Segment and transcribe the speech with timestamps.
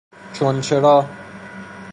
[0.33, 0.97] چونچرا